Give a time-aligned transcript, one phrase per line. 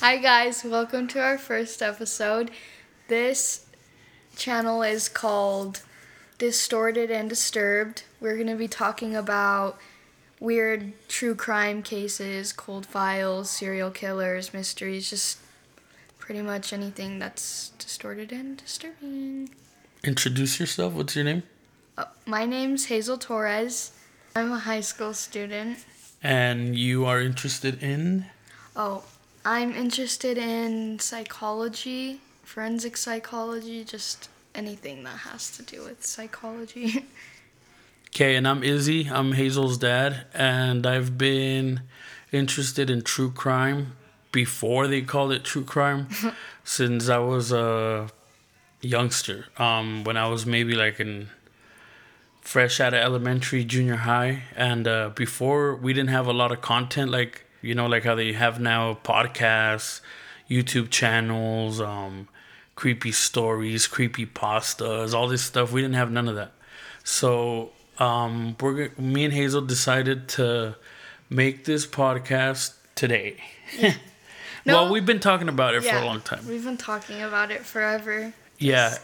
[0.00, 0.64] Hi, guys.
[0.64, 2.50] Welcome to our first episode.
[3.08, 3.66] This
[4.34, 5.82] channel is called
[6.38, 8.04] Distorted and Disturbed.
[8.18, 9.78] We're going to be talking about
[10.40, 15.36] weird true crime cases, cold files, serial killers, mysteries, just
[16.18, 19.50] pretty much anything that's distorted and disturbing.
[20.02, 20.94] Introduce yourself.
[20.94, 21.42] What's your name?
[21.98, 23.92] Uh, my name's Hazel Torres.
[24.34, 25.84] I'm a high school student.
[26.22, 28.24] And you are interested in?
[28.74, 29.04] Oh,
[29.44, 37.06] I'm interested in psychology, forensic psychology, just anything that has to do with psychology.
[38.12, 39.08] Okay, and I'm Izzy.
[39.08, 41.82] I'm Hazel's dad, and I've been
[42.32, 43.92] interested in true crime
[44.32, 46.08] before they called it true crime
[46.64, 48.08] since I was a
[48.80, 49.46] youngster.
[49.58, 51.28] Um, when I was maybe like in
[52.40, 56.60] fresh out of elementary, junior high, and uh, before we didn't have a lot of
[56.60, 60.00] content like you know like how they have now podcasts,
[60.48, 62.28] YouTube channels, um,
[62.74, 65.72] creepy stories, creepy pastas, all this stuff.
[65.72, 66.52] We didn't have none of that.
[67.04, 70.76] So um, we're me and Hazel decided to
[71.28, 73.36] make this podcast today.
[73.82, 73.94] well,
[74.86, 74.92] No.
[74.92, 76.46] we've been talking about it for a long time.
[76.48, 78.32] We've been talking about it forever.
[78.58, 78.96] Yeah.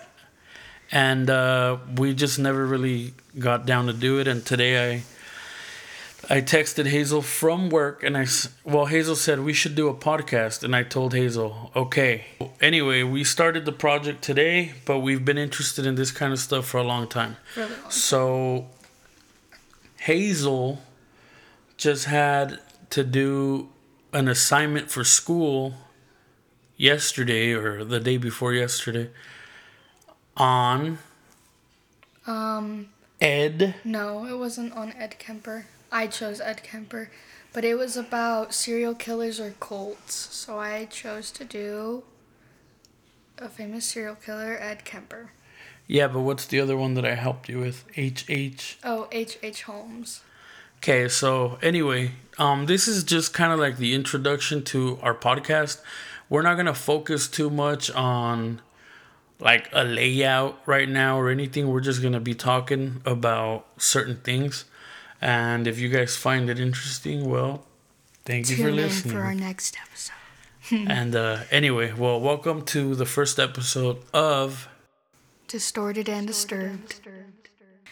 [0.93, 4.29] And uh, we just never really got down to do it.
[4.29, 5.03] And today I
[6.29, 8.27] I texted Hazel from work and I,
[8.65, 12.25] well Hazel said we should do a podcast and I told Hazel okay.
[12.61, 16.67] Anyway, we started the project today, but we've been interested in this kind of stuff
[16.67, 17.37] for a long time.
[17.57, 17.91] Really long.
[17.91, 18.67] So
[19.99, 20.83] Hazel
[21.77, 22.59] just had
[22.91, 23.69] to do
[24.13, 25.75] an assignment for school
[26.77, 29.11] yesterday or the day before yesterday
[30.37, 30.99] on
[32.27, 32.89] Um,
[33.21, 33.77] Ed.
[33.85, 35.67] no, it wasn't on Ed Kemper.
[35.91, 37.11] I chose Ed Kemper,
[37.53, 40.15] but it was about serial killers or cults.
[40.15, 42.05] So I chose to do
[43.39, 45.31] a famous serial killer, Ed Kemper.
[45.87, 47.85] Yeah, but what's the other one that I helped you with?
[47.97, 48.79] HH.
[48.83, 49.39] Oh, H.
[49.43, 49.63] H.
[49.63, 50.21] Holmes.
[50.79, 55.81] Okay, so anyway, um, this is just kind of like the introduction to our podcast.
[56.29, 58.61] We're not gonna focus too much on
[59.39, 61.69] like a layout right now or anything.
[61.69, 64.65] We're just gonna be talking about certain things,
[65.21, 67.65] and if you guys find it interesting, well,
[68.25, 69.15] thank you for Tune in listening.
[69.15, 70.13] for our next episode.
[70.91, 74.69] and uh, anyway, well, welcome to the first episode of.
[75.49, 77.01] Distorted and disturbed.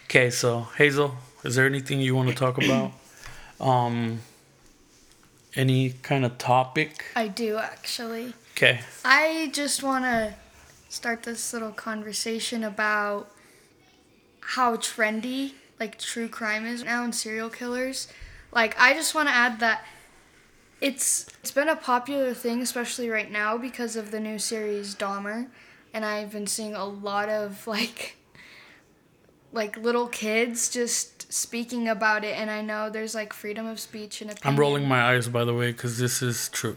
[0.06, 1.14] Okay, so Hazel,
[1.44, 2.92] is there anything you want to talk about?
[3.60, 4.18] Um,
[5.54, 7.04] any kind of topic?
[7.14, 8.34] I do actually.
[8.56, 8.80] Okay.
[9.04, 10.34] I just want to
[10.88, 13.30] start this little conversation about
[14.40, 18.08] how trendy like true crime is now and serial killers.
[18.52, 19.84] Like I just want to add that
[20.80, 25.48] it's it's been a popular thing especially right now because of the new series Dahmer.
[25.92, 28.16] And I've been seeing a lot of like
[29.52, 32.36] like little kids just speaking about it.
[32.36, 35.44] And I know there's like freedom of speech and opinion I'm rolling my eyes, by
[35.44, 36.76] the way, because this is true.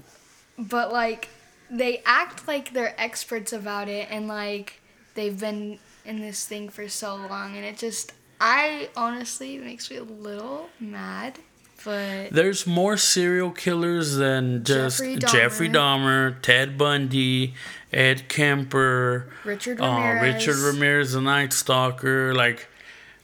[0.57, 1.29] but like
[1.69, 4.07] they act like they're experts about it.
[4.09, 4.81] And like
[5.15, 7.55] they've been in this thing for so long.
[7.55, 11.39] And it just i honestly makes me a little mad
[11.85, 16.31] but There's more serial killers than just Jeffrey Jeffrey Dahmer.
[16.31, 17.53] Dahmer, Ted Bundy,
[17.93, 22.67] Ed Kemper, richard uh, ramirez Richard Ramirez, the Night Stalker, like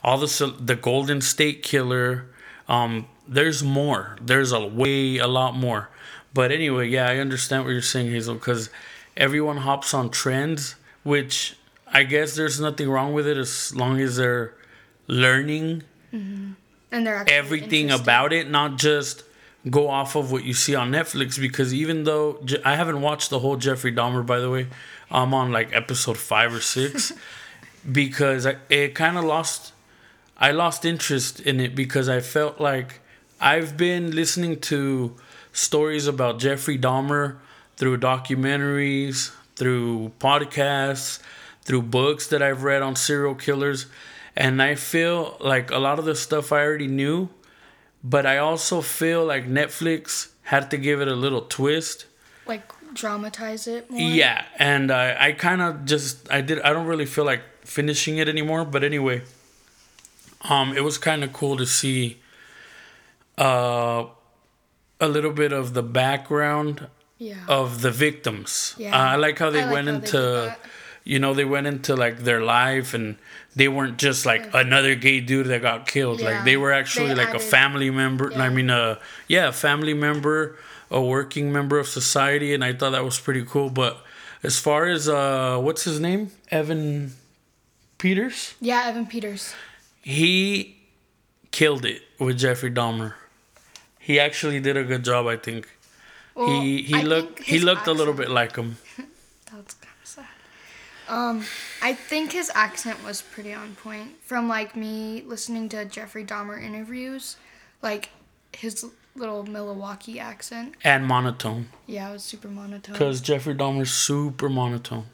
[0.04, 2.28] all the the Golden State Killer.
[2.70, 4.18] Um, there's more.
[4.22, 5.90] There's a way a lot more.
[6.34, 8.70] But anyway, yeah, I understand what you're saying, Hazel, because
[9.16, 11.56] everyone hops on trends, which
[11.88, 14.54] I guess there's nothing wrong with it as long as they're
[15.08, 15.84] learning
[16.14, 16.52] mm-hmm.
[16.92, 19.24] and they're everything about it, not just
[19.70, 21.40] go off of what you see on Netflix.
[21.40, 24.68] Because even though Je- I haven't watched the whole Jeffrey Dahmer, by the way,
[25.12, 27.14] I'm on like episode five or six,
[27.92, 29.74] because I, it kind of lost.
[30.38, 33.00] I lost interest in it because I felt like
[33.40, 35.16] I've been listening to
[35.54, 37.38] stories about Jeffrey Dahmer
[37.78, 41.20] through documentaries, through podcasts,
[41.64, 43.86] through books that I've read on serial killers.
[44.36, 47.30] And I feel like a lot of the stuff I already knew,
[48.04, 52.06] but I also feel like Netflix had to give it a little twist.
[52.48, 52.64] like
[52.94, 57.06] dramatize it more Yeah, and I, I kind of just I did I don't really
[57.06, 58.66] feel like finishing it anymore.
[58.66, 59.22] But anyway,
[60.42, 62.20] um, it was kind of cool to see,
[63.38, 64.06] uh,
[65.00, 66.88] a little bit of the background
[67.18, 68.76] yeah of the victims.
[68.78, 68.96] Yeah.
[68.96, 70.60] Uh, I like how they I like went how into, that.
[71.04, 73.18] You know, they went into like their life and
[73.56, 76.20] they weren't just like another gay dude that got killed.
[76.20, 76.30] Yeah.
[76.32, 78.34] Like they were actually They like a family member.
[78.34, 80.58] I mean, uh, yeah, a family member
[80.92, 83.72] a working member of society, and I thought that was pretty cool.
[83.72, 83.98] But
[84.44, 87.14] as far as uh, what's his name, Evan
[87.98, 89.56] Peters, Yeah, Evan Peters.
[90.04, 90.78] he
[91.52, 93.14] killed it with Jeffrey Dahmer.
[94.00, 95.68] He actually did a good job, I think.
[96.36, 98.78] Well, he he I looked he looked a little bit like him.
[98.98, 99.08] That's
[99.52, 99.93] kind of sad.
[101.10, 101.44] Um,
[101.82, 104.22] I think his accent was pretty on point.
[104.22, 107.38] From like me listening to Jeffrey Dahmer interviews,
[107.82, 108.10] like
[108.54, 108.86] his
[109.16, 110.76] little Milwaukee accent.
[110.84, 111.70] And monotone.
[111.88, 112.94] Yeah, it was super monotone.
[112.94, 115.06] Because Jeffrey Dahmer's super monotone.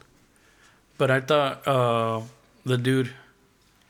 [0.98, 2.22] But I thought uh,
[2.64, 3.12] the dude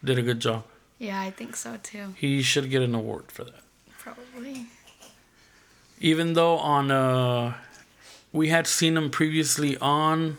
[0.03, 0.65] did a good job.
[0.99, 2.15] Yeah, I think so too.
[2.17, 3.63] He should get an award for that.
[3.99, 4.67] Probably.
[5.99, 7.55] Even though on uh,
[8.33, 10.39] we had seen him previously on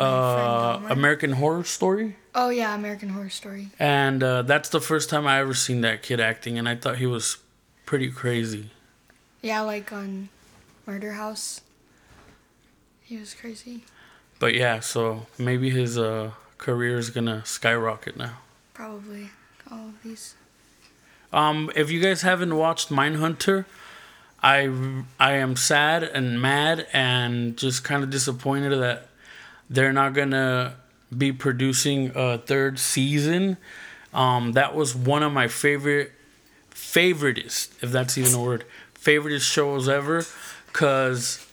[0.00, 3.68] uh, American Horror Story, Oh yeah, American Horror Story.
[3.78, 6.96] and uh, that's the first time I ever seen that kid acting, and I thought
[6.98, 7.38] he was
[7.86, 8.70] pretty crazy.
[9.42, 10.28] Yeah, like on
[10.86, 11.60] Murder House.
[13.02, 13.84] He was crazy.
[14.38, 18.38] But yeah, so maybe his uh, career is gonna skyrocket now.
[18.74, 19.30] Probably
[19.70, 20.34] all of these.
[21.32, 23.64] Um, if you guys haven't watched Mindhunter,
[24.42, 24.70] I
[25.18, 29.08] I am sad and mad and just kind of disappointed that
[29.70, 30.76] they're not gonna
[31.16, 33.56] be producing a third season.
[34.12, 36.12] Um, that was one of my favorite
[36.72, 38.64] favoritist, if that's even a word,
[38.94, 40.24] favoritist shows ever,
[40.72, 41.46] cause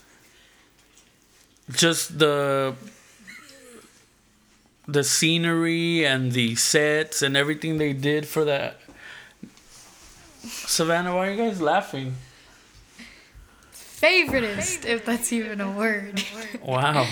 [1.72, 2.76] just the
[4.88, 8.80] the scenery and the sets and everything they did for that
[10.48, 12.16] Savannah, why are you guys laughing?
[14.00, 16.24] Favoritist, if that's even a word.
[16.62, 17.08] Wow.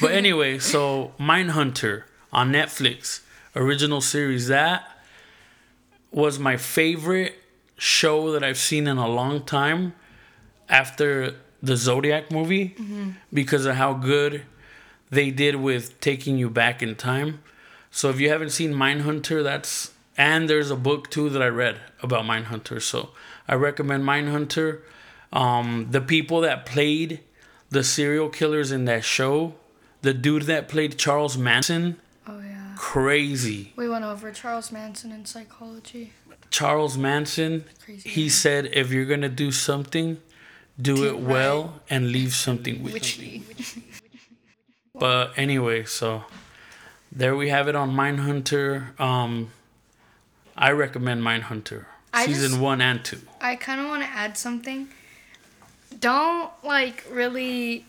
[0.00, 3.20] But anyway, so Mindhunter on Netflix,
[3.56, 4.48] original series.
[4.48, 4.84] That
[6.10, 7.36] was my favorite
[7.78, 9.94] show that I've seen in a long time
[10.68, 13.10] after the Zodiac movie mm-hmm.
[13.32, 14.42] because of how good
[15.10, 17.40] they did with taking you back in time.
[17.90, 21.80] So if you haven't seen Mindhunter, that's and there's a book too that I read
[22.02, 22.82] about Mindhunter.
[22.82, 23.10] So
[23.48, 24.80] I recommend Mindhunter.
[25.32, 27.20] Um, the people that played
[27.70, 29.54] the serial killers in that show,
[30.02, 32.72] the dude that played Charles Manson, Oh yeah.
[32.76, 33.72] crazy.
[33.76, 36.12] We went over Charles Manson in psychology.
[36.50, 38.30] Charles Manson, Crazy he man.
[38.30, 40.18] said if you're gonna do something,
[40.80, 43.42] do Do it it well and leave something with you.
[44.94, 46.24] But anyway, so
[47.12, 48.98] there we have it on Mindhunter.
[49.00, 49.52] Um,
[50.56, 53.20] I recommend Mindhunter I season just- one and two.
[53.40, 54.88] I kind of want to add something.
[55.98, 57.84] Don't like really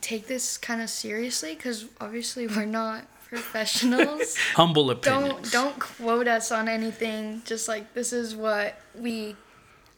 [0.00, 4.36] take this kind of seriously because obviously we're not professionals.
[4.54, 5.50] Humble opinions.
[5.50, 7.42] don't don't quote us on anything.
[7.44, 9.36] Just like this is what we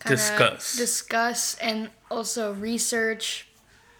[0.06, 0.76] Discuss.
[0.76, 3.46] discuss and also research.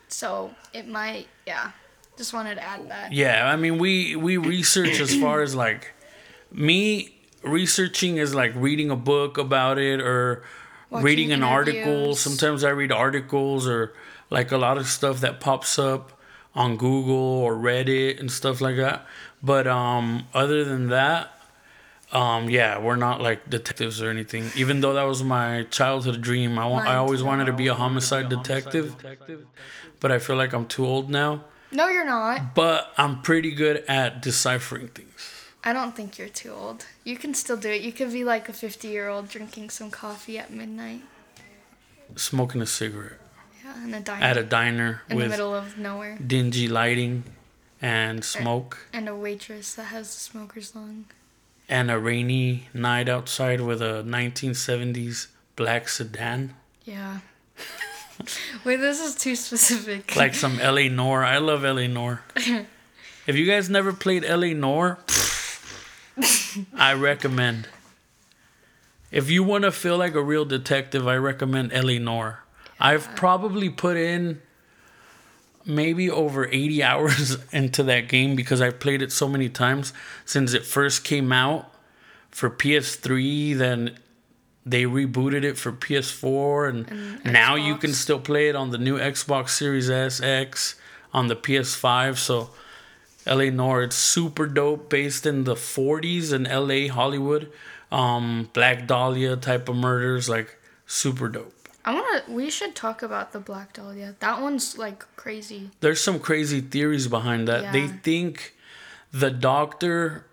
[0.09, 1.73] So it might yeah.
[2.19, 3.13] Just wanted to add that.
[3.13, 5.93] Yeah, I mean we we research as far as like
[6.51, 10.45] me researching is like reading a book about it or
[10.93, 12.15] Watching reading an article.
[12.15, 13.93] Sometimes I read articles or
[14.31, 16.13] like a lot of stuff that pops up
[16.55, 19.07] on Google or Reddit and stuff like that.
[19.43, 21.33] But um other than that,
[22.13, 24.51] um yeah, we're not like detectives or anything.
[24.55, 26.59] Even though that was my childhood dream.
[26.59, 28.95] I want I always wanted to be a homicide detective.
[30.01, 31.45] But I feel like I'm too old now.
[31.71, 32.55] No, you're not.
[32.55, 35.09] But I'm pretty good at deciphering things.
[35.65, 36.87] I don't think you're too old.
[37.05, 37.83] You can still do it.
[37.83, 41.03] You could be like a 50 year old drinking some coffee at midnight.
[42.17, 43.19] Smoking a cigarette
[43.65, 44.25] Yeah, in a diner.
[44.25, 46.19] at a diner in the middle of nowhere.
[46.25, 47.25] dingy lighting
[47.81, 51.07] and smoke And a waitress that has the smoker's lung.
[51.69, 56.55] and a rainy night outside with a 1970s black sedan.
[56.85, 57.21] Yeah.
[58.65, 60.15] Wait, this is too specific.
[60.17, 61.25] Like some LA Noire.
[61.25, 62.23] I love LA Noire.
[63.27, 64.99] if you guys never played LA Noire,
[66.75, 67.69] I recommend.
[69.11, 72.45] If you want to feel like a real detective, I recommend LA Noire.
[72.81, 74.41] I've probably put in
[75.65, 79.93] maybe over 80 hours into that game because I've played it so many times
[80.25, 81.73] since it first came out
[82.31, 83.57] for PS3.
[83.57, 83.99] Then
[84.65, 86.89] they rebooted it for PS4, and,
[87.25, 90.77] And now you can still play it on the new Xbox Series S, X,
[91.13, 92.17] on the PS5.
[92.17, 92.51] So,
[93.27, 97.53] LA Noire, it's super dope, based in the 40s in LA, Hollywood.
[97.91, 101.55] Um, Black Dahlia type of murders, like super dope.
[101.85, 102.23] I wanna.
[102.29, 104.15] We should talk about the Black Dahlia.
[104.21, 105.71] That one's like crazy.
[105.81, 107.73] there's some crazy theories behind that.
[107.73, 108.55] They think
[109.13, 110.25] the doctor,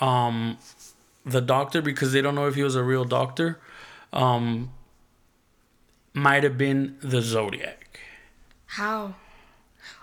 [0.00, 0.58] um,
[1.24, 3.58] the doctor, because they don't know if he was a real doctor,
[4.12, 4.70] um,
[6.12, 8.00] might have been the Zodiac.
[8.66, 9.14] How?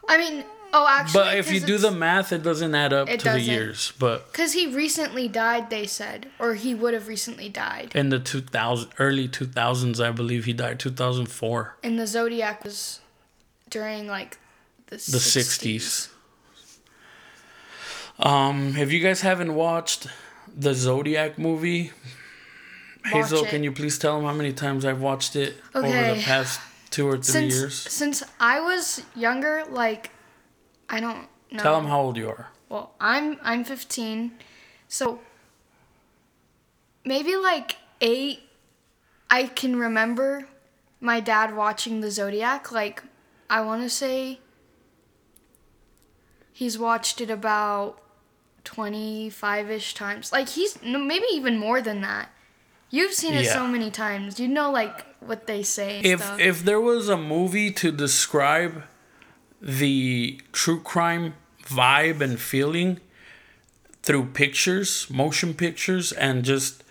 [0.09, 0.43] I mean,
[0.77, 1.19] oh, actually.
[1.23, 3.43] But if you do the math, it doesn't add up to the doesn't.
[3.53, 3.93] years.
[3.97, 6.27] But Because he recently died, they said.
[6.37, 7.91] Or he would have recently died.
[7.95, 11.77] in the 2000 early 2000s, I believe he died 2004.
[11.83, 12.99] And the Zodiac was
[13.69, 14.37] during, like,
[14.87, 16.09] the, the 60s.
[18.19, 20.07] Um, if you guys haven't watched
[20.55, 21.91] the Zodiac movie,
[23.05, 23.49] Hazel, it.
[23.49, 26.59] can you please tell them how many times I've watched it over the past
[26.91, 27.75] two or three Since, years?
[27.75, 30.11] since I was younger, like,
[30.89, 31.63] I don't know.
[31.63, 32.47] Tell them how old you are.
[32.69, 34.31] Well, I'm I'm 15,
[34.87, 35.19] so
[37.03, 38.41] maybe like eight.
[39.29, 40.47] I can remember
[40.99, 42.71] my dad watching the Zodiac.
[42.71, 43.03] Like,
[43.49, 44.39] I want to say
[46.51, 48.01] he's watched it about
[48.63, 50.31] 25 ish times.
[50.31, 52.29] Like, he's maybe even more than that.
[52.89, 54.39] You've seen it so many times.
[54.39, 55.97] You know, like what they say.
[55.97, 56.39] And If stuff.
[56.39, 58.83] if there was a movie to describe
[59.65, 62.99] the true crime vibe and feeling
[64.03, 66.83] through pictures, motion pictures, and just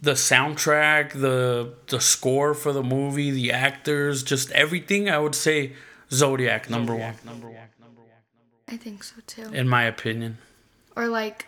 [0.00, 5.74] the soundtrack, the the score for the movie, the actors, just everything, I would say
[6.10, 7.14] Zodiac number one,
[8.66, 9.50] I think so too.
[9.52, 10.38] in my opinion.
[10.96, 11.46] Or like,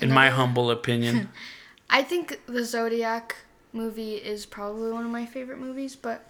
[0.00, 1.30] In my humble opinion.
[1.90, 3.36] I think the Zodiac
[3.72, 6.26] movie is probably one of my favorite movies, but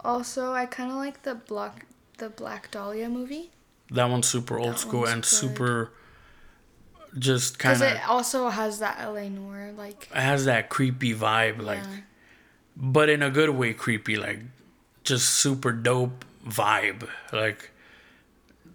[0.00, 1.86] also I kind of like the Black
[2.18, 3.50] the Black Dahlia movie
[3.90, 5.28] that one's super old That school and good.
[5.28, 5.92] super
[7.18, 7.80] just kind of.
[7.80, 12.00] because it also has that LA Noire like it has that creepy vibe like yeah.
[12.76, 14.40] but in a good way creepy like
[15.04, 17.70] just super dope vibe like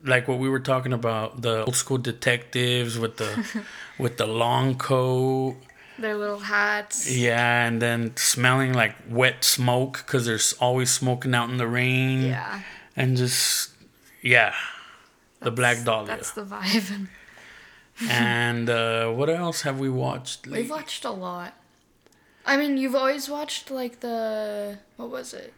[0.04, 3.64] like what we were talking about the old school detectives with the
[4.00, 5.56] with the long coat
[6.00, 7.12] their little hats.
[7.16, 12.24] yeah and then smelling like wet smoke because there's always smoking out in the rain
[12.24, 12.62] Yeah,
[12.96, 13.72] and just
[14.22, 14.54] yeah
[15.42, 17.08] the black dahlia That's the vibe.
[18.10, 21.54] and uh what else have we watched We've watched a lot.
[22.44, 25.54] I mean, you've always watched like the what was it?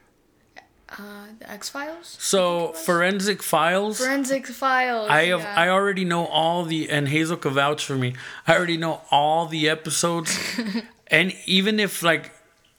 [0.89, 2.17] Uh, the X Files.
[2.19, 5.09] so forensic files Forensic Files.
[5.09, 5.55] I have yeah.
[5.57, 8.13] I already know all the and Hazel can vouch for me.
[8.45, 10.37] I already know all the episodes,
[11.07, 12.31] and even if like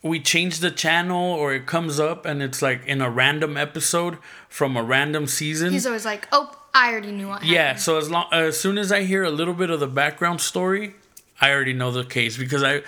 [0.05, 4.19] we change the channel or it comes up and it's like in a random episode
[4.51, 5.73] from a random season.
[5.73, 8.77] He's always like, "Oh, I already knew what." yeah, happened." so as long as soon
[8.77, 10.95] as I hear a little bit of the background story,
[11.41, 12.83] I already know the case because I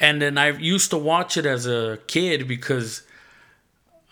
[0.00, 3.02] and then I used to watch it as a kid because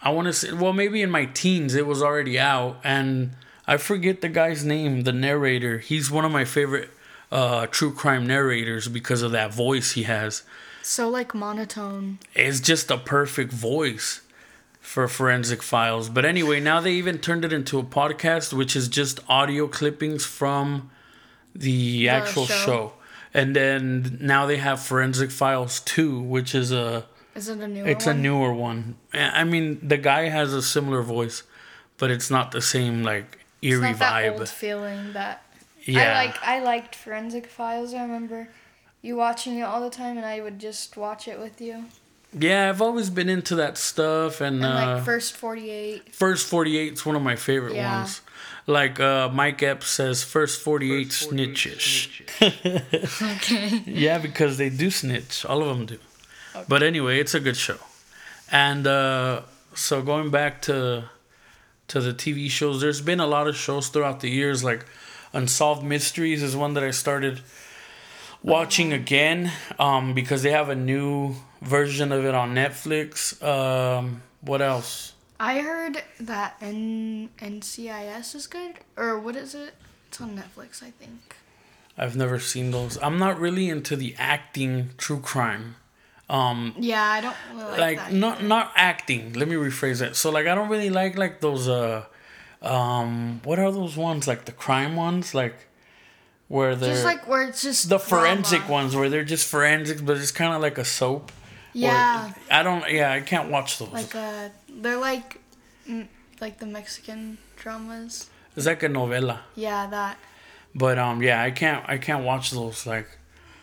[0.03, 3.31] I want to say well maybe in my teens it was already out and
[3.67, 6.91] I forget the guy's name the narrator he's one of my favorite
[7.33, 10.43] uh, true crime narrators because of that voice he has
[10.89, 12.21] So like monotone.
[12.33, 14.21] it's just a perfect voice
[14.81, 18.87] for forensic files but anyway now they even turned it into a podcast which is
[18.87, 20.89] just audio clippings from
[21.57, 22.55] the, actual show.
[22.65, 22.93] show.
[23.35, 27.89] and then now they have forensic files 2 which is a Is it a newer
[27.89, 28.17] it's one?
[28.17, 31.43] a newer one i mean the guy has a similar voice
[31.99, 35.43] but it's not the same like It's eerie not that vibe old feeling that
[35.83, 36.37] yeah I like.
[36.43, 37.93] I liked Forensic Files.
[37.95, 38.49] I remember
[39.07, 41.77] you watching it all the time, and I would just watch it with you.
[42.47, 46.03] yeah i've always been into that stuff and, And uh like first forty eight.
[46.25, 47.99] First 48 is one of my favorite Yeah.
[48.01, 48.21] ones.
[48.79, 51.87] Like uh, Mike Epps says, first 48 snitches.
[53.37, 53.83] Okay.
[53.87, 55.45] yeah, because they do snitch.
[55.47, 55.99] All of them do.
[56.55, 56.65] Okay.
[56.69, 57.79] But anyway, it's a good show.
[58.51, 59.43] And uh,
[59.75, 61.05] so going back to
[61.89, 64.65] to the TV shows, there's been a lot of shows throughout the years.
[64.65, 64.85] Like
[65.33, 67.41] Unsolved Mysteries is one that I started
[68.43, 73.43] watching again um, because they have a new version of it on Netflix.
[73.43, 75.15] Um, what else?
[75.39, 79.75] I heard that N- NCIS is good, or what is it?
[80.09, 81.37] It's on Netflix, I think.
[81.99, 82.99] I've never seen those.
[83.03, 85.77] I'm not really into the acting true crime.
[86.29, 88.13] Um Yeah, I don't really like, like that.
[88.13, 88.49] not either.
[88.49, 89.33] not acting.
[89.35, 90.17] Let me rephrase that.
[90.17, 92.05] So like I don't really like like those uh
[92.63, 95.55] um what are those ones like the crime ones like
[96.49, 98.73] where they're just like where it's just the forensic drama.
[98.73, 101.31] ones where they're just forensics but it's kind of like a soap.
[101.31, 103.93] Or- Yeah, I don't yeah, I can't watch those.
[103.93, 105.41] like uh, they're like,
[105.89, 106.07] mm,
[106.41, 108.31] like the Mexican dramas.
[108.57, 109.41] it's like a novela.
[109.55, 110.17] Yeah, that.
[110.75, 113.09] But um yeah, I can't I can't watch those like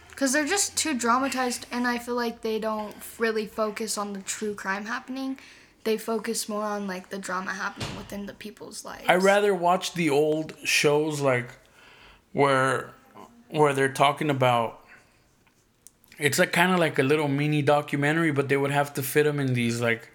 [0.09, 4.21] Because they're just too dramatized, and I feel like they don't really focus on the
[4.21, 5.39] true crime happening.
[5.83, 9.05] They focus more on like the drama happening within the people's lives.
[9.07, 11.49] I rather watch the old shows like
[12.33, 12.91] where
[13.49, 14.79] where they're talking about
[16.19, 19.23] it's like kind of like a little mini documentary but they would have to fit
[19.23, 20.09] them in these like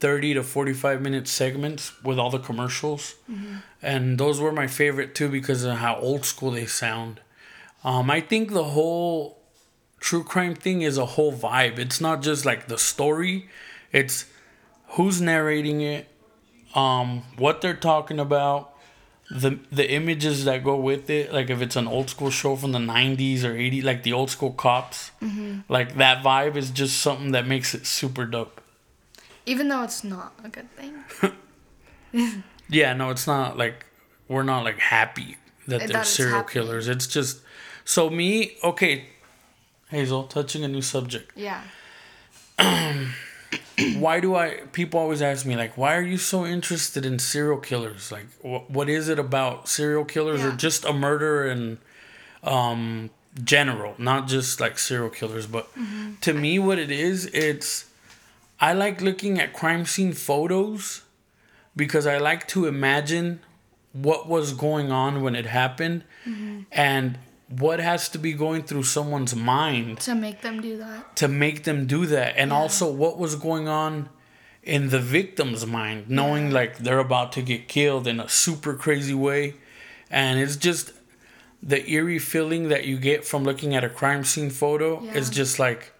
[0.00, 3.16] 30 to 45 minute segments with all the commercials.
[3.82, 7.20] And those were my favorite too because of how old school they sound.
[7.84, 9.38] Um, I think the whole
[10.00, 11.78] true crime thing is a whole vibe.
[11.78, 13.48] It's not just like the story,
[13.92, 14.24] it's
[14.88, 16.08] who's narrating it,
[16.74, 18.69] um, what they're talking about,
[19.30, 21.32] the the images that go with it.
[21.32, 24.30] Like if it's an old school show from the '90s or '80s, like the old
[24.30, 25.60] school cops, mm-hmm.
[25.68, 28.60] like that vibe is just something that makes it super dope.
[29.46, 31.04] Even though it's not a good thing.
[32.70, 33.84] Yeah, no, it's not like
[34.28, 36.86] we're not like happy that That they're it's serial killers.
[36.86, 37.40] It's just
[37.84, 38.56] so me.
[38.62, 39.06] Okay,
[39.88, 41.32] Hazel, touching a new subject.
[41.36, 41.62] Yeah.
[43.98, 44.60] why do I?
[44.72, 48.10] People always ask me like, why are you so interested in serial killers?
[48.12, 51.78] Like, wh- what is it about serial killers or just a murder and
[52.42, 53.10] um
[53.44, 55.68] general, not just like serial killers, but
[56.22, 57.86] to me, what it is, it's
[58.60, 61.02] I like looking at crime scene photos
[61.76, 63.40] because I like to imagine
[63.92, 66.02] what was going on when it happened
[66.72, 67.18] and
[67.58, 71.16] what has to be going through someone's mind To make them do that.
[71.16, 72.34] to make them do that.
[72.36, 74.08] And also what was going on
[74.62, 79.14] in the victim's mind knowing like they're about to get killed in a super crazy
[79.14, 79.54] way.
[80.10, 80.92] And it's just
[81.62, 85.58] the eerie feeling that you get from looking at a crime scene photo is just
[85.58, 85.92] like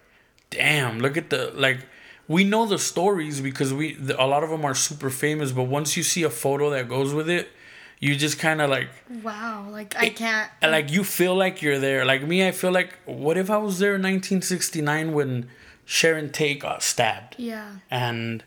[0.49, 1.85] damn look at the like
[2.27, 5.63] we know the stories because we the, a lot of them are super famous but
[5.63, 7.49] once you see a photo that goes with it
[8.01, 8.89] you just kind of like
[9.23, 9.67] Wow.
[9.69, 10.51] Like I can't.
[10.61, 12.03] and, like you feel like you're there.
[12.03, 15.47] Like me, I feel like what if I was there in 1969 when
[15.85, 17.35] Sharon Tate got stabbed?
[17.37, 17.75] Yeah.
[17.89, 18.43] And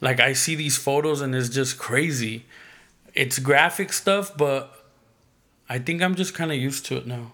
[0.00, 2.44] like I see these photos and it's just crazy.
[3.14, 4.74] It's graphic stuff, but
[5.68, 7.32] I think I'm just kind of used to it now.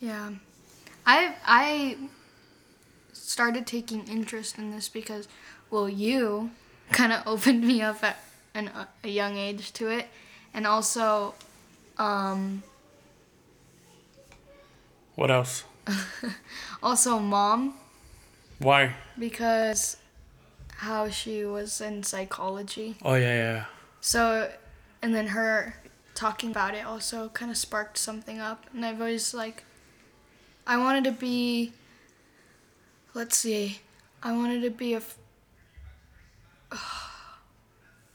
[0.00, 0.32] Yeah.
[1.06, 1.96] I I
[3.14, 5.26] started taking interest in this because
[5.70, 6.50] well you
[6.92, 8.22] kind of opened me up at
[8.54, 8.70] an,
[9.02, 10.06] a young age to it
[10.58, 11.34] and also
[11.98, 12.64] um
[15.14, 15.62] What else?
[16.82, 17.74] also mom
[18.58, 18.94] Why?
[19.16, 19.98] because
[20.78, 22.96] how she was in psychology.
[23.02, 23.64] Oh yeah, yeah.
[24.00, 24.50] So,
[25.02, 25.74] and then her
[26.14, 28.66] talking about it also kind of sparked something up.
[28.72, 29.64] And I've always like,
[30.66, 31.72] I wanted to be,
[33.14, 33.80] let's see,
[34.22, 35.02] I wanted to be a.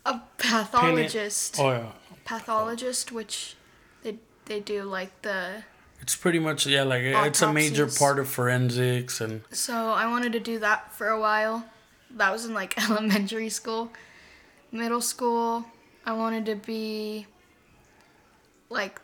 [0.06, 1.58] a pathologist.
[1.60, 1.91] Oh yeah.
[2.26, 3.56] Pathologist, which
[4.04, 5.64] they, they do like the,
[6.02, 10.32] It's pretty much yeah, like it's a major part of forensics and so I wanted
[10.34, 11.66] to do that for a while.
[12.12, 13.92] That was in like elementary school.
[14.72, 15.66] Middle school,
[16.06, 17.28] I wanted to be
[18.70, 19.00] like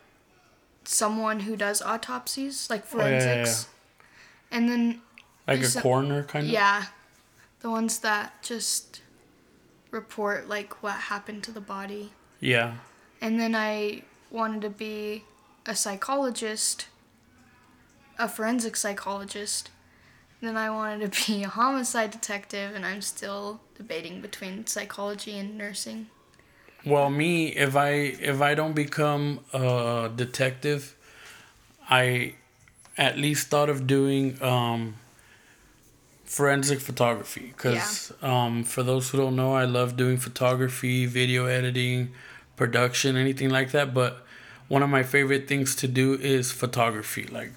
[0.84, 3.68] someone who does autopsies, like Oh, yeah, yeah, forensics.
[4.50, 5.00] And then
[5.46, 6.52] like a coroner kind of.
[6.52, 6.86] yeah,
[7.60, 9.02] the ones that just
[9.90, 12.12] report like what happened to the body.
[12.40, 12.74] Yeah.
[13.20, 15.24] And then I wanted to be
[15.66, 16.86] a psychologist,
[18.18, 19.70] a forensic psychologist.
[20.40, 25.58] Then I wanted to be a homicide detective, and I'm still debating between psychology and
[25.58, 26.06] nursing.
[26.84, 30.96] Well, me, if I if I don't become a detective,
[31.90, 32.34] I
[32.96, 34.94] at least thought of doing um,
[36.24, 42.12] forensic photography because um, for those who don't know, I love doing photography, video editing,
[42.60, 43.94] production, anything like that.
[43.94, 44.22] But
[44.68, 47.24] one of my favorite things to do is photography.
[47.24, 47.54] Like,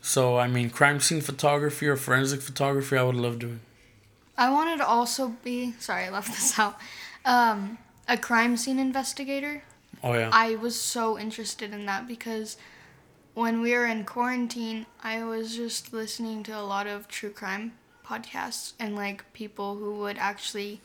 [0.00, 3.60] so I mean, crime scene photography or forensic photography, I would love doing.
[4.36, 6.76] I wanted to also be sorry, I left this out.
[7.24, 9.62] Um, a crime scene investigator.
[10.02, 10.30] Oh yeah.
[10.32, 12.56] I was so interested in that because
[13.34, 17.74] when we were in quarantine, I was just listening to a lot of true crime
[18.04, 20.80] podcasts and like people who would actually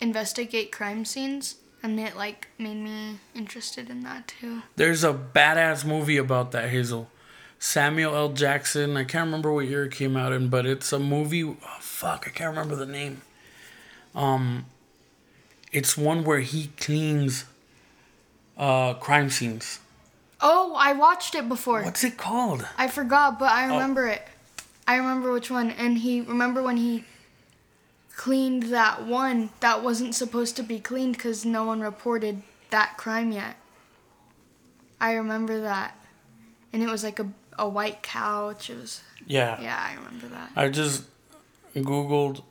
[0.00, 4.62] investigate crime scenes and it like made me interested in that too.
[4.76, 7.08] There's a badass movie about that, Hazel.
[7.58, 8.28] Samuel L.
[8.30, 8.96] Jackson.
[8.96, 11.44] I can't remember what year it came out in, but it's a movie.
[11.44, 13.22] Oh, fuck, I can't remember the name.
[14.14, 14.66] Um,
[15.72, 17.44] it's one where he cleans
[18.58, 19.78] uh crime scenes.
[20.40, 21.82] Oh, I watched it before.
[21.84, 22.66] What's it called?
[22.76, 23.54] I forgot, but Oh.
[23.54, 24.26] I remember it.
[24.88, 25.70] I remember which one.
[25.70, 27.04] And he remember when he
[28.16, 33.32] cleaned that one that wasn't supposed to be cleaned because no one reported that crime
[33.32, 33.56] yet.
[35.00, 35.96] I remember that,
[36.72, 38.70] and it was like a a white couch.
[38.70, 39.60] It was Yeah.
[39.60, 40.50] yeah, I remember that.
[40.56, 41.04] I just
[41.74, 42.42] googled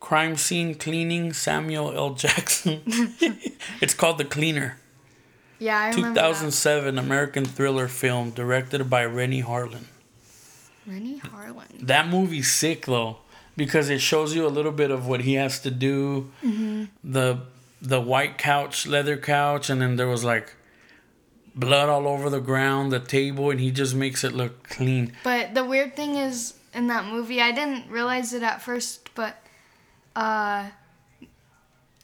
[0.00, 2.14] crime scene cleaning Samuel L.
[2.14, 2.82] Jackson.
[3.80, 4.78] it's called The Cleaner.
[5.58, 9.86] Yeah, I remember 2007 American thriller film directed by Renny Harlin.
[10.86, 10.92] that.
[10.92, 11.80] Renny Harlin.
[11.86, 13.18] That movie's sick though.
[13.58, 16.30] Because it shows you a little bit of what he has to do.
[16.42, 16.84] Mm-hmm.
[17.04, 17.40] The
[17.82, 20.54] the white couch, leather couch, and then there was like
[21.54, 25.12] blood all over the ground, the table, and he just makes it look clean.
[25.24, 29.34] But the weird thing is in that movie, I didn't realize it at first, but
[30.16, 30.66] uh,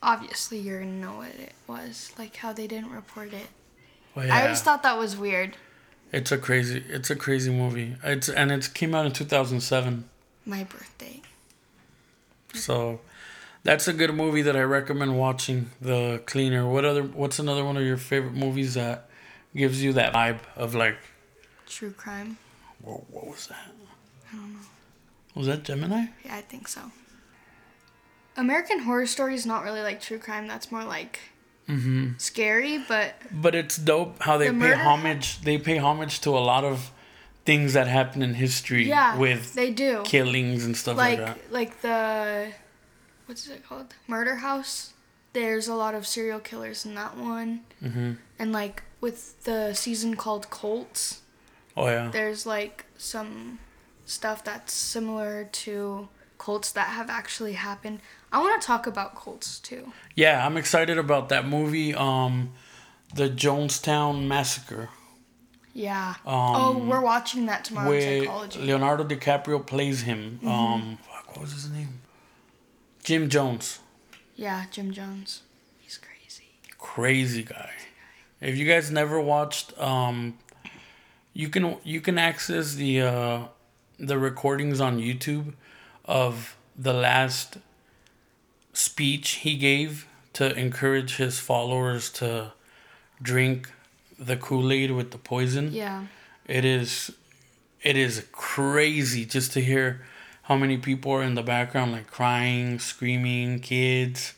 [0.02, 3.46] obviously you're gonna know what it was, like how they didn't report it.
[4.14, 5.56] Well, I always thought that was weird.
[6.12, 7.96] it's a crazy, it's a crazy movie.
[8.04, 10.08] It's and it came out in two thousand seven.
[10.46, 11.22] My birthday.
[12.54, 13.00] So
[13.62, 15.70] that's a good movie that I recommend watching.
[15.80, 16.66] The Cleaner.
[16.68, 17.02] What other?
[17.02, 19.08] What's another one of your favorite movies that
[19.54, 20.96] gives you that vibe of like,
[21.66, 22.38] True crime.
[22.82, 23.72] whoa, what was that?
[24.32, 24.58] I don't know.
[25.34, 26.06] Was that Gemini?
[26.24, 26.80] Yeah, I think so.
[28.36, 30.46] American Horror Story is not really like true crime.
[30.48, 31.20] That's more like
[31.68, 32.18] Mm-hmm.
[32.18, 35.40] scary, but But it's dope how they The pay murder- homage.
[35.40, 36.90] They pay homage to a lot of
[37.44, 40.02] things that happen in history yeah, with they do.
[40.04, 41.52] killings and stuff like, like that.
[41.52, 42.52] like the
[43.26, 44.92] what's it called murder house
[45.32, 50.16] there's a lot of serial killers in that one hmm and like with the season
[50.16, 51.20] called colts
[51.76, 52.08] Oh yeah.
[52.12, 53.58] there's like some
[54.06, 58.00] stuff that's similar to cults that have actually happened
[58.32, 61.94] i want to talk about cults too Yeah, I'm excited about that movie.
[61.94, 62.52] Um,
[63.14, 64.88] the Jonestown Massacre.
[65.74, 70.38] Yeah Um, oh we're watching that tomorrow in where psychology Leonardo DiCaprio plays him.
[70.38, 70.48] Mm-hmm.
[70.48, 72.00] Um, fuck, what was his name?
[73.02, 73.80] Jim Jones.
[74.36, 75.42] yeah jim jones
[75.80, 76.44] he's crazy
[76.78, 77.70] Crazy guy.
[78.40, 80.38] If you guys never watched, um,
[81.32, 83.38] you can you can access the uh,
[83.98, 85.54] the recordings on YouTube
[86.04, 87.56] of the last
[88.72, 92.52] speech he gave to encourage his followers to
[93.22, 93.70] drink
[94.18, 95.72] the Kool Aid with the poison.
[95.72, 96.06] yeah
[96.46, 97.12] It is
[97.82, 100.04] it is crazy just to hear
[100.42, 104.34] how many people are in the background like crying, screaming, kids.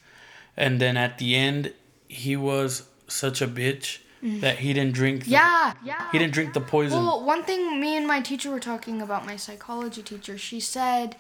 [0.57, 1.73] And then at the end
[2.09, 4.41] he was such a bitch mm.
[4.41, 6.99] that he didn't drink the, yeah yeah he didn't drink the poison.
[6.99, 11.17] Well, one thing me and my teacher were talking about, my psychology teacher, she said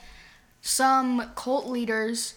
[0.60, 2.34] some cult leaders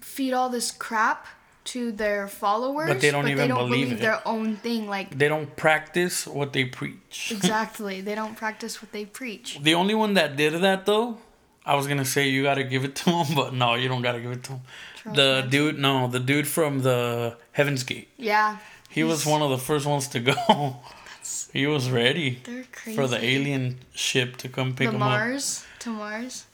[0.00, 1.26] feed all this crap
[1.72, 4.00] to their followers, But they don't even believe it.
[4.00, 4.88] their own thing.
[4.88, 7.30] Like, they don't practice what they preach.
[7.36, 8.00] exactly.
[8.00, 9.58] they don't practice what they preach.
[9.62, 11.18] The only one that did that though,
[11.64, 14.20] I was gonna say you gotta give it to him, but no, you don't gotta
[14.20, 14.60] give it to him.
[15.02, 15.50] Charles The Manson.
[15.50, 18.08] dude, no, the dude from the Heaven's Gate.
[18.16, 18.58] Yeah.
[18.88, 20.76] He was one of the first ones to go.
[21.52, 22.40] he was ready
[22.72, 22.96] crazy.
[22.96, 25.10] for the alien ship to come pick The him up.
[25.10, 26.46] Mars to Mars.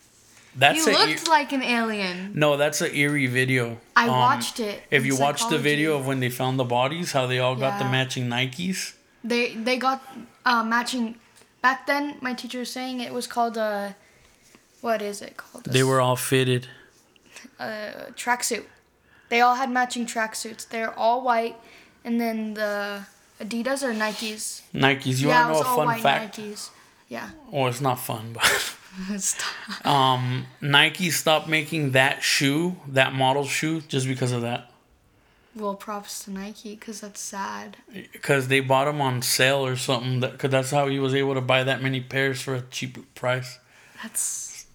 [0.59, 2.33] That's he looked e- like an alien.
[2.35, 3.79] no, that's an eerie video.
[3.95, 4.83] I Um, watched it.
[4.91, 7.79] If you watch the video of when they found the bodies, how they all got
[7.79, 8.95] the matching Nikes.
[9.23, 10.01] They they got
[10.45, 11.17] uh, matching.
[11.63, 13.95] Back then, my teacher was saying it was called a.
[14.81, 15.65] What is it called?
[15.65, 16.69] They were all fitted.
[17.59, 18.65] a tracksuit.
[19.29, 20.69] They all had matching tracksuits.
[20.69, 21.57] They're all white,
[22.05, 23.07] and then the
[23.41, 24.63] Adidas or Nikes.
[24.73, 25.19] Nikes.
[25.21, 26.39] You yeah, want to know a fun fact?
[26.39, 26.71] Nikes.
[27.09, 27.31] Yeah.
[27.51, 28.75] Well, it's not fun, but.
[29.85, 34.71] um, Nike stopped making that shoe, that model shoe, just because of that.
[35.55, 37.77] well, props to Nike because that's sad.
[38.13, 40.21] Because they bought them on sale or something.
[40.21, 43.59] Because that's how he was able to buy that many pairs for a cheap price.
[44.03, 44.67] That's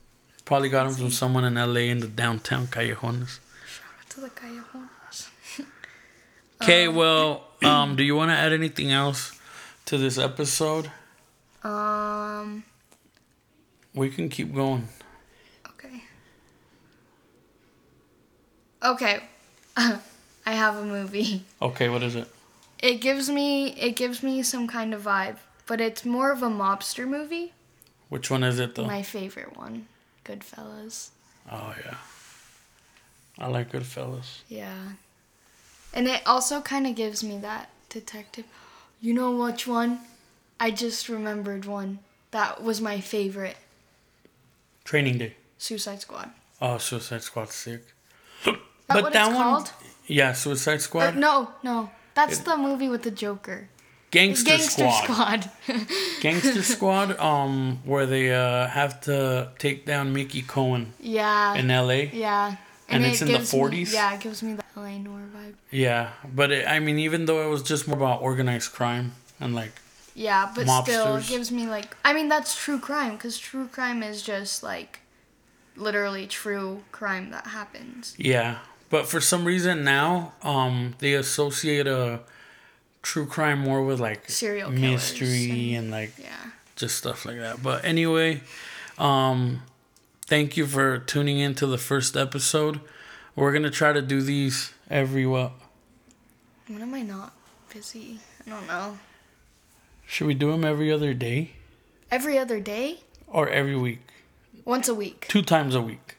[0.45, 3.39] Probably got them from someone in LA in the downtown callejones.
[3.67, 5.29] shout out to the callejones.
[6.61, 9.31] Okay, well, um, do you want to add anything else
[9.85, 10.91] to this episode?
[11.63, 12.63] Um.
[13.93, 14.87] We can keep going.
[15.67, 16.03] Okay.
[18.83, 19.23] Okay.
[19.77, 19.99] I
[20.45, 21.43] have a movie.
[21.61, 22.27] Okay, what is it?
[22.81, 26.47] It gives me it gives me some kind of vibe, but it's more of a
[26.49, 27.53] mobster movie.
[28.09, 28.85] Which one is it though?
[28.85, 29.87] My favorite one,
[30.25, 31.09] Goodfellas.
[31.51, 31.97] Oh yeah.
[33.37, 34.39] I like Goodfellas.
[34.47, 34.93] Yeah.
[35.93, 38.45] And it also kind of gives me that detective.
[38.99, 39.99] You know which one?
[40.59, 41.99] I just remembered one.
[42.31, 43.57] That was my favorite.
[44.91, 45.35] Training Day.
[45.57, 46.31] Suicide Squad.
[46.61, 47.81] Oh, Suicide Squad's sick.
[48.43, 49.71] That what it's called?
[50.05, 51.89] yeah, Suicide Or, Squad, no, no.
[52.13, 53.69] That's the movie with the Joker.
[54.11, 55.87] Gangster, Gangster Squad, Squad.
[56.19, 57.17] Gangster Squad.
[57.31, 61.55] Um, where they uh have to take down Mickey Cohen yeah.
[61.55, 62.09] in L.A.
[62.11, 62.57] yeah.
[62.89, 63.93] And it's in the gives me- 40s?
[63.93, 65.53] yeah, it gives me the LA Noire vibe.
[65.71, 69.55] Yeah, but it, I mean, even though it was just more about organized crime and
[69.55, 69.71] like,
[70.13, 71.95] Yeah, but still, it gives me like.
[72.03, 74.99] I mean, that's true crime because true crime is just like,
[75.75, 78.15] literally true crime that happens.
[78.17, 78.59] yeah.
[78.89, 82.19] But for some reason now, um, they associate a
[83.01, 86.27] true crime more with like Serial killers mystery and- and like Yeah.
[86.75, 87.63] just stuff like that.
[87.63, 88.41] But anyway,
[88.97, 89.63] um,
[90.25, 92.81] thank you for tuning in to the first episode.
[93.33, 95.53] We're gonna try to do these every what?
[96.67, 97.31] When am I not
[97.73, 98.19] busy?
[98.45, 98.97] I don't know.
[100.11, 101.51] Should we do them every other day
[102.11, 102.99] Every other day?
[103.27, 104.01] or every week?
[104.65, 105.25] Once a week.
[105.29, 106.17] Two times a week.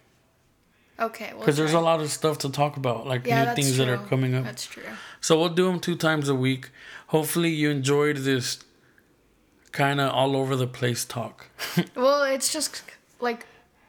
[0.99, 1.29] Okay.
[1.33, 3.85] We'll Because there's a lot of stuff to talk about, like yeah, new things true.
[3.85, 4.45] that are coming up.
[4.45, 4.83] That's true.
[5.21, 6.71] So we'll do them two times a week.
[7.09, 8.61] Hopefully, you enjoyed this
[9.73, 11.49] kind of all over the place talk.
[11.95, 12.83] Well, it's just
[13.21, 13.45] like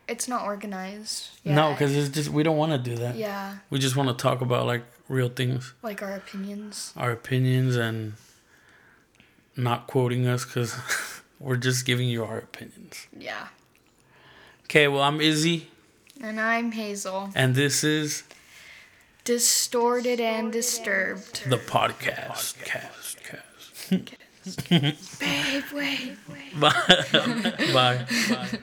[0.10, 1.30] it's not organized.
[1.46, 3.16] No, because it's just we don't want to do that.
[3.16, 6.92] yeah, We just want to talk about like real things, like our opinions.
[6.98, 8.14] our opinions, and
[9.56, 10.76] not quoting us because
[11.40, 13.08] we're just giving you our opinions.
[13.18, 13.48] Yeah.
[14.66, 15.68] Okay, well I'm Izzy,
[16.22, 17.30] And I'm Hazel.
[17.36, 18.24] and this is
[19.24, 21.44] Distorted and disturbed.
[21.50, 22.62] the podcast.
[22.66, 24.70] Cast, cast.
[25.20, 26.60] Babe, wait, wait.
[26.60, 26.74] Bye.
[27.74, 28.06] Bye.
[28.30, 28.60] Bye.